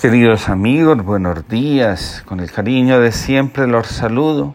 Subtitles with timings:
[0.00, 2.22] Queridos amigos, buenos días.
[2.26, 4.54] Con el cariño de siempre los saludo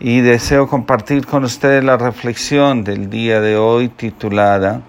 [0.00, 4.80] y deseo compartir con ustedes la reflexión del día de hoy titulada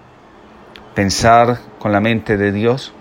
[0.96, 2.92] Pensar con la mente de Dios.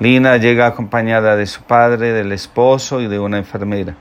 [0.00, 3.94] Lina llega acompañada de su padre, del esposo y de una enfermera.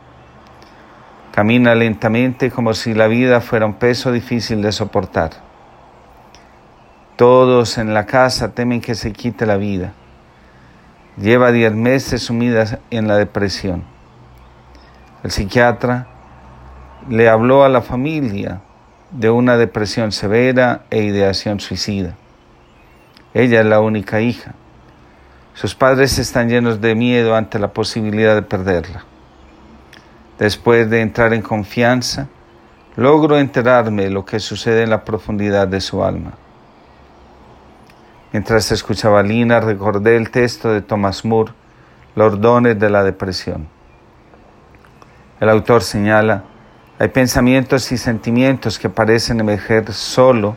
[1.31, 5.29] Camina lentamente como si la vida fuera un peso difícil de soportar.
[7.17, 9.93] Todos en la casa temen que se quite la vida
[11.17, 13.83] Lleva diez meses sumida en la depresión.
[15.23, 16.07] El psiquiatra
[17.07, 18.61] le habló a la familia
[19.11, 22.15] de una depresión severa e ideación suicida.
[23.33, 24.55] Ella es la única hija.
[25.53, 29.05] Sus padres están llenos de miedo ante la posibilidad de perderla.
[30.39, 32.27] Después de entrar en confianza,
[32.95, 36.33] logro enterarme de lo que sucede en la profundidad de su alma.
[38.33, 41.51] Mientras escuchaba Lina, recordé el texto de Thomas Moore,
[42.15, 43.67] Los dones de la depresión.
[45.39, 46.43] El autor señala,
[46.97, 50.55] hay pensamientos y sentimientos que parecen emerger solo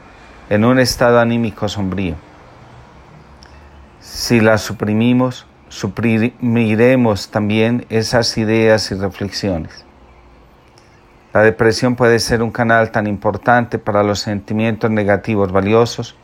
[0.49, 2.15] en un estado anímico sombrío.
[4.01, 9.85] Si las suprimimos, suprimiremos también esas ideas y reflexiones.
[11.35, 16.17] La depresión puede ser un canal tan importante para los sentimientos negativos valiosos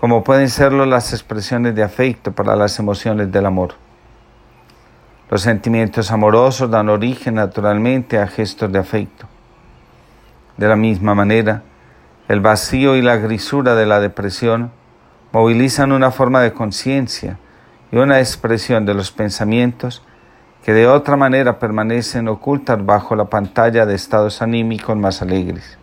[0.00, 3.74] como pueden serlo las expresiones de afecto para las emociones del amor.
[5.28, 9.26] Los sentimientos amorosos dan origen naturalmente a gestos de afecto.
[10.56, 11.62] De la misma manera,
[12.28, 14.70] el vacío y la grisura de la depresión
[15.32, 17.38] movilizan una forma de conciencia
[17.92, 20.02] y una expresión de los pensamientos
[20.64, 25.79] que de otra manera permanecen ocultas bajo la pantalla de estados anímicos más alegres.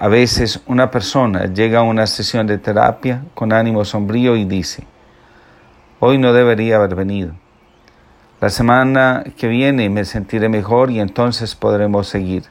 [0.00, 4.84] A veces una persona llega a una sesión de terapia con ánimo sombrío y dice,
[5.98, 7.32] hoy no debería haber venido.
[8.40, 12.44] La semana que viene me sentiré mejor y entonces podremos seguir.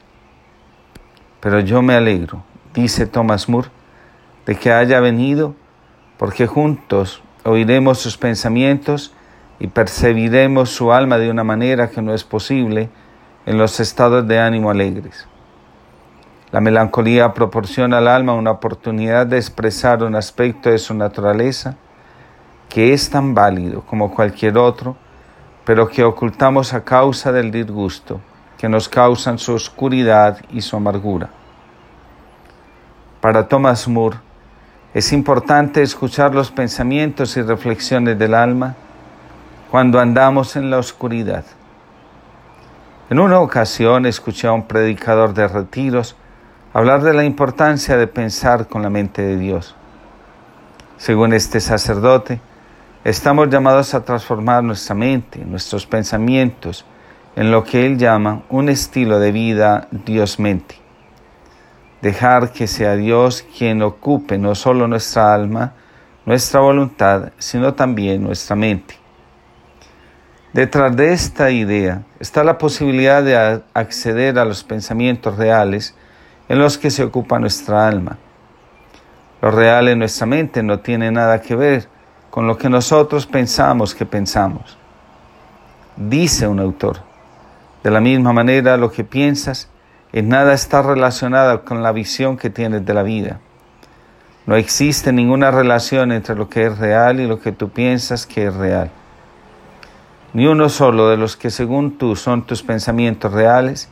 [1.40, 2.44] Pero yo me alegro,
[2.74, 3.70] dice Thomas Moore,
[4.44, 5.54] de que haya venido,
[6.18, 9.14] porque juntos oiremos sus pensamientos
[9.58, 12.90] y percibiremos su alma de una manera que no es posible
[13.46, 15.26] en los estados de ánimo alegres.
[16.50, 21.76] La melancolía proporciona al alma una oportunidad de expresar un aspecto de su naturaleza
[22.70, 24.96] que es tan válido como cualquier otro,
[25.64, 28.20] pero que ocultamos a causa del disgusto
[28.56, 31.28] que nos causan su oscuridad y su amargura.
[33.20, 34.18] Para Thomas Moore,
[34.94, 38.74] es importante escuchar los pensamientos y reflexiones del alma
[39.70, 41.44] cuando andamos en la oscuridad.
[43.10, 46.16] En una ocasión escuché a un predicador de retiros
[46.72, 49.74] hablar de la importancia de pensar con la mente de Dios.
[50.96, 52.40] Según este sacerdote,
[53.04, 56.84] estamos llamados a transformar nuestra mente, nuestros pensamientos,
[57.36, 60.76] en lo que él llama un estilo de vida Dios-mente.
[62.02, 65.72] Dejar que sea Dios quien ocupe no solo nuestra alma,
[66.26, 68.94] nuestra voluntad, sino también nuestra mente.
[70.52, 75.94] Detrás de esta idea está la posibilidad de acceder a los pensamientos reales
[76.48, 78.18] en los que se ocupa nuestra alma.
[79.40, 81.88] Lo real en nuestra mente no tiene nada que ver
[82.30, 84.76] con lo que nosotros pensamos que pensamos.
[85.96, 86.98] Dice un autor,
[87.82, 89.68] de la misma manera lo que piensas
[90.12, 93.40] en nada está relacionado con la visión que tienes de la vida.
[94.46, 98.46] No existe ninguna relación entre lo que es real y lo que tú piensas que
[98.46, 98.90] es real.
[100.32, 103.90] Ni uno solo de los que según tú son tus pensamientos reales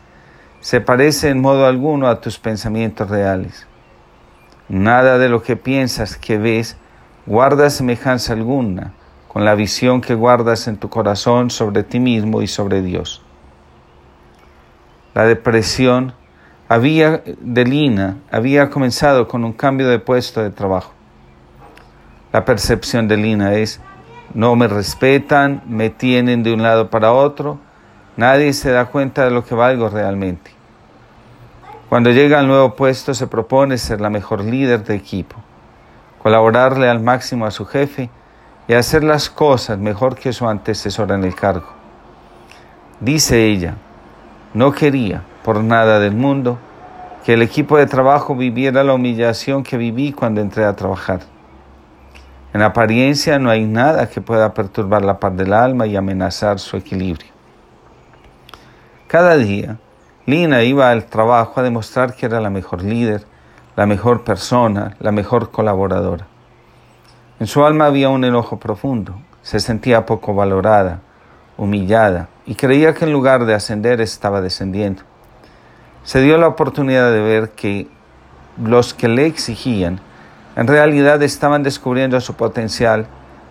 [0.67, 3.69] se parece en modo alguno a tus pensamientos reales.
[4.69, 6.77] Nada de lo que piensas que ves
[7.25, 8.93] guarda semejanza alguna
[9.29, 13.23] con la visión que guardas en tu corazón sobre ti mismo y sobre Dios.
[15.15, 16.15] La depresión
[16.69, 20.93] había, de Lina había comenzado con un cambio de puesto de trabajo.
[22.33, 23.81] La percepción de Lina es,
[24.35, 27.61] no me respetan, me tienen de un lado para otro,
[28.17, 30.56] nadie se da cuenta de lo que valgo realmente.
[31.89, 35.37] Cuando llega al nuevo puesto se propone ser la mejor líder de equipo,
[36.21, 38.11] colaborarle al máximo a su jefe
[38.67, 41.69] y hacer las cosas mejor que su antecesor en el cargo.
[42.99, 43.77] Dice ella,
[44.53, 46.59] no quería por nada del mundo
[47.25, 51.21] que el equipo de trabajo viviera la humillación que viví cuando entré a trabajar.
[52.53, 56.77] En apariencia no hay nada que pueda perturbar la paz del alma y amenazar su
[56.77, 57.31] equilibrio.
[59.07, 59.79] Cada día
[60.27, 63.25] Lina iba al trabajo a demostrar que era la mejor líder,
[63.77, 66.27] la mejor persona, la mejor colaboradora.
[67.39, 69.21] En su alma había un enojo profundo.
[69.43, 70.99] se sentía poco valorada,
[71.57, 75.03] humillada, y creía que en lugar de ascender estaba descendiendo.
[76.03, 77.87] Se dio la oportunidad de ver que
[78.61, 80.01] los que le exigían
[80.57, 83.07] en realidad estaban descubriendo su potencial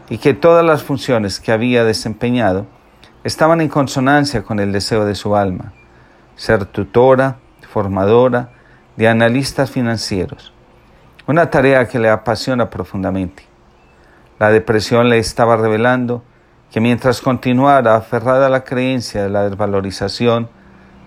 [0.10, 2.66] y que todas las funciones que había desempeñado
[3.24, 5.72] estaban en consonancia con el deseo de su alma,
[6.35, 7.37] ser tutora,
[7.69, 8.49] formadora
[8.95, 10.53] de analistas financieros,
[11.27, 13.43] una tarea que le apasiona profundamente.
[14.39, 16.23] La depresión le estaba revelando
[16.71, 20.49] que mientras continuara aferrada a la creencia de la desvalorización,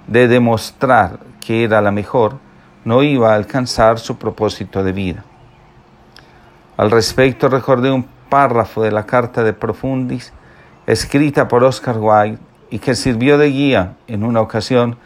[0.07, 2.39] de demostrar que era la mejor,
[2.85, 5.25] no iba a alcanzar su propósito de vida.
[6.77, 10.33] Al respecto recordé un párrafo de la carta de Profundis
[10.87, 12.39] escrita por Oscar Wilde
[12.71, 14.97] y que sirvió de guía en una ocasión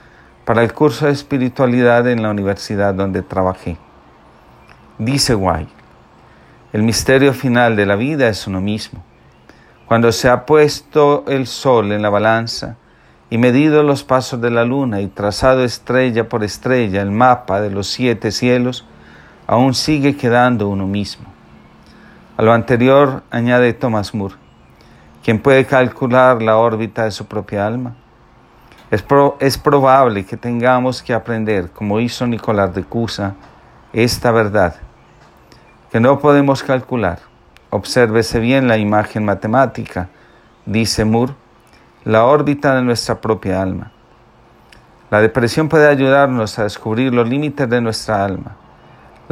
[0.44, 3.76] para el curso de espiritualidad en la universidad donde trabajé.
[4.98, 5.70] Dice Wilde,
[6.72, 9.02] el misterio final de la vida es uno mismo.
[9.86, 12.76] Cuando se ha puesto el sol en la balanza
[13.30, 17.70] y medido los pasos de la luna y trazado estrella por estrella el mapa de
[17.70, 18.86] los siete cielos,
[19.46, 21.26] aún sigue quedando uno mismo.
[22.36, 24.34] A lo anterior añade Thomas Moore,
[25.22, 27.94] quien puede calcular la órbita de su propia alma.
[28.92, 29.04] Es,
[29.40, 33.34] es, probable que tengamos que aprender, como hizo Nicolás de Cusa,
[33.92, 34.76] esta verdad,
[35.90, 37.18] que no podemos calcular.
[37.70, 40.08] Obsérvese bien la imagen matemática,
[40.64, 41.34] dice Moore,
[42.04, 43.90] la órbita de nuestra propia alma.
[45.10, 48.56] La depresión puede ayudarnos a descubrir los límites de nuestra alma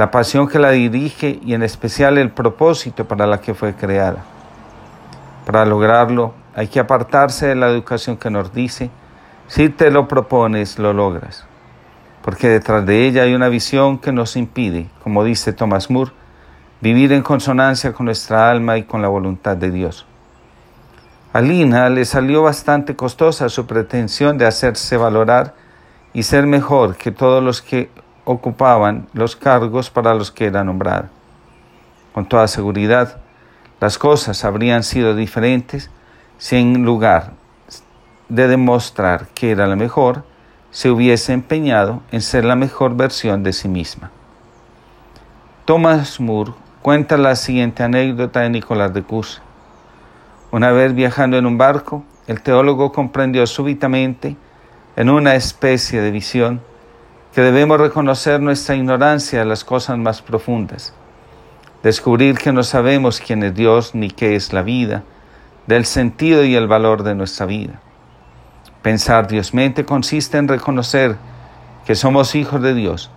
[0.01, 4.25] la pasión que la dirige y en especial el propósito para la que fue creada.
[5.45, 8.91] Para lograrlo hay que apartarse de la educación que nos dice,
[9.51, 11.45] si te lo propones, lo logras,
[12.23, 16.13] porque detrás de ella hay una visión que nos impide, como dice Thomas Moore,
[16.81, 20.07] vivir en consonancia con nuestra alma y con la voluntad de Dios.
[21.33, 25.57] A Lina le salió bastante costosa su pretensión de hacerse valorar
[26.13, 27.91] y ser mejor que todos los que
[28.25, 31.11] ocupaban los cargos para los que era nombrada.
[32.15, 33.17] Con toda seguridad,
[33.81, 35.91] las cosas habrían sido diferentes
[36.39, 37.40] si en lugar
[38.31, 40.25] de demostrar que era la mejor,
[40.71, 44.11] se hubiese empeñado en ser la mejor versión de sí misma.
[45.65, 49.43] Thomas Moore cuenta la siguiente anécdota de Nicolás de Cusa.
[50.53, 54.37] Una vez viajando en un barco, el teólogo comprendió súbitamente,
[54.97, 56.61] en una especie de visión,
[57.35, 60.95] que debemos reconocer nuestra ignorancia de las cosas más profundas,
[61.83, 65.03] descubrir que no sabemos quién es Dios ni qué es la vida,
[65.67, 67.81] del sentido y el valor de nuestra vida.
[68.83, 71.17] Pensar Diosmente consiste en reconocer
[71.85, 73.11] que somos hijos de Dios,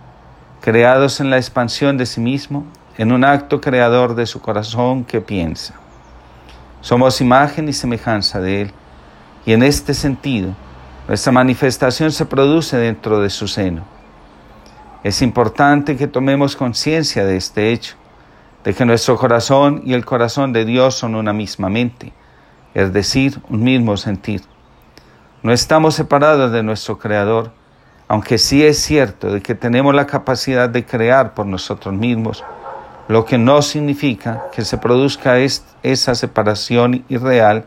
[0.60, 2.66] creados en la expansión de sí mismo,
[2.98, 5.74] en un acto creador de su corazón que piensa.
[6.82, 8.72] Somos imagen y semejanza de Él,
[9.46, 10.54] y en este sentido,
[11.08, 13.84] nuestra manifestación se produce dentro de su seno.
[15.02, 17.96] Es importante que tomemos conciencia de este hecho,
[18.64, 22.12] de que nuestro corazón y el corazón de Dios son una misma mente,
[22.74, 24.42] es decir, un mismo sentir.
[25.44, 27.50] No estamos separados de nuestro Creador,
[28.08, 32.42] aunque sí es cierto de que tenemos la capacidad de crear por nosotros mismos,
[33.08, 37.66] lo que no significa que se produzca esa separación irreal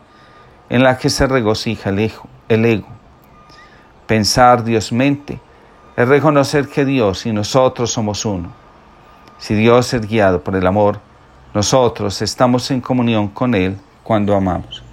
[0.68, 2.26] en la que se regocija el ego.
[2.48, 2.88] El ego.
[4.08, 5.38] Pensar Dios mente
[5.96, 8.50] es reconocer que Dios y nosotros somos uno.
[9.38, 10.98] Si Dios es guiado por el amor,
[11.54, 14.87] nosotros estamos en comunión con Él cuando amamos.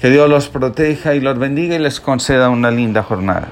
[0.00, 3.48] Que Dios los proteja y los bendiga y les conceda una linda jornada.